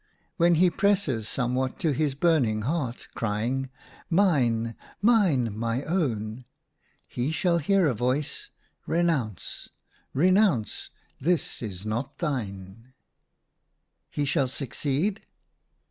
[0.37, 3.69] When he presses somewhat to his burning heart, crying,'
[4.23, 6.45] Mine, mine, my own!'
[7.07, 9.69] he shall hear a voice —* Renounce!
[10.15, 10.89] re nounce!
[11.19, 12.93] this is not thine!'"
[14.09, 15.21] "He shall succeed